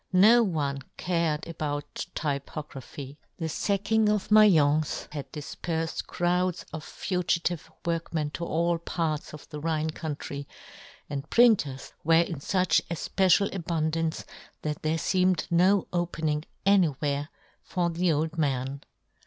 [0.13, 8.31] No one cared about typography; the facking of Maience had difperfed crowds of fugitive workmen
[8.31, 10.47] to all parts of the Rhine country,
[11.07, 14.25] and printers were in fuch efpecial abund ance,
[14.63, 17.29] that there feemed no opening anywhere
[17.63, 18.81] for the old man.